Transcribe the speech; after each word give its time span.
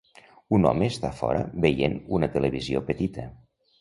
Un 0.57 0.63
home 0.69 0.87
està 0.93 1.11
fora 1.19 1.43
veient 1.67 1.99
una 2.21 2.31
televisió 2.37 2.83
petita. 2.89 3.29